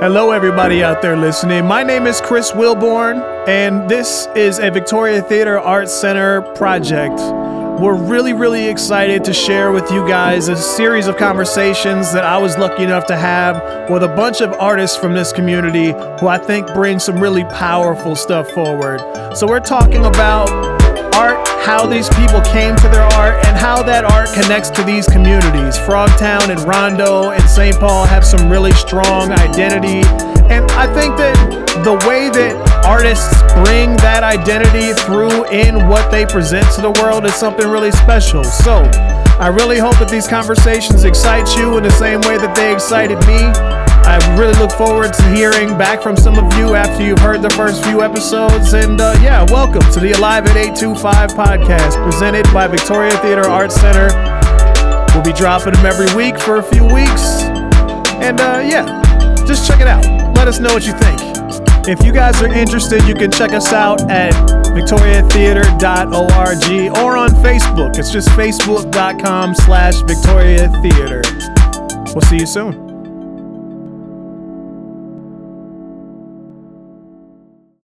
Hello, 0.00 0.30
everybody 0.30 0.84
out 0.84 1.02
there 1.02 1.16
listening. 1.16 1.66
My 1.66 1.82
name 1.82 2.06
is 2.06 2.20
Chris 2.20 2.52
Wilborn, 2.52 3.20
and 3.48 3.90
this 3.90 4.28
is 4.36 4.60
a 4.60 4.70
Victoria 4.70 5.20
Theater 5.20 5.58
Arts 5.58 5.92
Center 5.92 6.40
project. 6.54 7.18
We're 7.82 7.96
really, 7.96 8.32
really 8.32 8.68
excited 8.68 9.24
to 9.24 9.32
share 9.32 9.72
with 9.72 9.90
you 9.90 10.06
guys 10.06 10.46
a 10.46 10.56
series 10.56 11.08
of 11.08 11.16
conversations 11.16 12.12
that 12.12 12.22
I 12.22 12.38
was 12.38 12.56
lucky 12.56 12.84
enough 12.84 13.06
to 13.06 13.16
have 13.16 13.90
with 13.90 14.04
a 14.04 14.08
bunch 14.08 14.40
of 14.40 14.52
artists 14.60 14.96
from 14.96 15.14
this 15.14 15.32
community 15.32 15.86
who 16.20 16.28
I 16.28 16.38
think 16.38 16.72
bring 16.74 17.00
some 17.00 17.20
really 17.20 17.42
powerful 17.46 18.14
stuff 18.14 18.48
forward. 18.50 19.00
So, 19.36 19.48
we're 19.48 19.58
talking 19.58 20.06
about 20.06 20.77
how 21.68 21.84
these 21.84 22.08
people 22.16 22.40
came 22.40 22.74
to 22.76 22.88
their 22.88 23.04
art, 23.20 23.44
and 23.44 23.54
how 23.54 23.82
that 23.82 24.02
art 24.02 24.32
connects 24.32 24.70
to 24.70 24.82
these 24.84 25.06
communities. 25.06 25.76
Frogtown 25.76 26.48
and 26.48 26.58
Rondo 26.60 27.28
and 27.28 27.44
St. 27.44 27.78
Paul 27.78 28.06
have 28.06 28.24
some 28.24 28.48
really 28.48 28.72
strong 28.72 29.32
identity. 29.32 30.00
And 30.48 30.64
I 30.72 30.86
think 30.94 31.18
that 31.18 31.36
the 31.84 31.92
way 32.08 32.30
that 32.30 32.56
artists 32.86 33.36
bring 33.52 33.98
that 33.98 34.22
identity 34.22 34.94
through 35.04 35.44
in 35.52 35.86
what 35.88 36.10
they 36.10 36.24
present 36.24 36.64
to 36.76 36.80
the 36.80 36.92
world 37.02 37.26
is 37.26 37.34
something 37.34 37.68
really 37.68 37.92
special. 37.92 38.44
So, 38.44 38.84
I 39.38 39.48
really 39.48 39.78
hope 39.78 39.98
that 39.98 40.08
these 40.08 40.26
conversations 40.26 41.04
excite 41.04 41.54
you 41.54 41.76
in 41.76 41.82
the 41.82 41.90
same 41.90 42.22
way 42.22 42.38
that 42.38 42.56
they 42.56 42.72
excited 42.72 43.18
me. 43.28 43.77
I 44.08 44.16
really 44.38 44.58
look 44.58 44.72
forward 44.72 45.12
to 45.12 45.22
hearing 45.34 45.76
back 45.76 46.02
from 46.02 46.16
some 46.16 46.38
of 46.38 46.50
you 46.56 46.74
after 46.74 47.04
you've 47.04 47.18
heard 47.18 47.42
the 47.42 47.50
first 47.50 47.84
few 47.84 48.00
episodes. 48.00 48.72
And 48.72 48.98
uh, 48.98 49.14
yeah, 49.20 49.44
welcome 49.50 49.82
to 49.92 50.00
the 50.00 50.12
Alive 50.12 50.46
at 50.46 50.56
825 50.56 51.32
podcast 51.32 52.02
presented 52.02 52.50
by 52.54 52.66
Victoria 52.68 53.14
Theater 53.18 53.46
Arts 53.46 53.74
Center. 53.74 54.08
We'll 55.12 55.22
be 55.22 55.34
dropping 55.34 55.74
them 55.74 55.84
every 55.84 56.06
week 56.16 56.40
for 56.40 56.56
a 56.56 56.62
few 56.62 56.84
weeks. 56.84 57.42
And 58.24 58.40
uh, 58.40 58.62
yeah, 58.64 59.04
just 59.46 59.66
check 59.68 59.82
it 59.82 59.86
out. 59.86 60.06
Let 60.34 60.48
us 60.48 60.58
know 60.58 60.72
what 60.72 60.86
you 60.86 60.94
think. 60.94 61.20
If 61.86 62.02
you 62.02 62.10
guys 62.10 62.40
are 62.40 62.50
interested, 62.50 63.04
you 63.04 63.14
can 63.14 63.30
check 63.30 63.52
us 63.52 63.74
out 63.74 64.10
at 64.10 64.32
victoriatheater.org 64.72 66.96
or 66.96 67.18
on 67.18 67.28
Facebook. 67.44 67.98
It's 67.98 68.10
just 68.10 68.30
facebook.com 68.30 69.54
slash 69.54 69.96
victoriatheater. 69.96 72.14
We'll 72.14 72.22
see 72.22 72.38
you 72.38 72.46
soon. 72.46 72.87